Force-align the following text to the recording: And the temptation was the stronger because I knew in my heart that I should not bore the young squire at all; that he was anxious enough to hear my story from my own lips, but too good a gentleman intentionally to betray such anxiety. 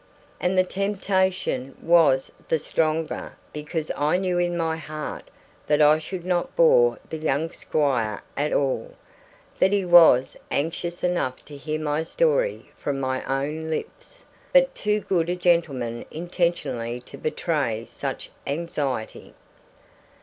And 0.39 0.57
the 0.57 0.63
temptation 0.63 1.77
was 1.79 2.31
the 2.47 2.57
stronger 2.57 3.33
because 3.53 3.91
I 3.95 4.17
knew 4.17 4.39
in 4.39 4.57
my 4.57 4.75
heart 4.77 5.29
that 5.67 5.79
I 5.79 5.99
should 5.99 6.25
not 6.25 6.55
bore 6.55 6.97
the 7.11 7.19
young 7.19 7.51
squire 7.51 8.23
at 8.35 8.51
all; 8.51 8.95
that 9.59 9.71
he 9.71 9.85
was 9.85 10.35
anxious 10.49 11.03
enough 11.03 11.45
to 11.45 11.55
hear 11.55 11.79
my 11.79 12.01
story 12.01 12.71
from 12.79 12.99
my 12.99 13.23
own 13.25 13.69
lips, 13.69 14.25
but 14.51 14.73
too 14.73 15.01
good 15.01 15.29
a 15.29 15.35
gentleman 15.35 16.05
intentionally 16.09 16.99
to 17.01 17.15
betray 17.15 17.85
such 17.85 18.31
anxiety. 18.47 19.35